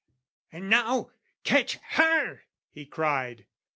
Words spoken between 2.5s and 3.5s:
he cried.